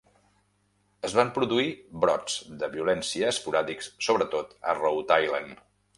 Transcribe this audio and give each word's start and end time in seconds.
Es 1.09 1.13
van 1.17 1.27
produir 1.35 1.67
brots 2.05 2.37
de 2.63 2.69
violència 2.77 3.29
esporàdics, 3.35 3.91
sobretot 4.07 4.57
a 4.73 4.77
Rhode 4.79 5.21
Island. 5.29 5.63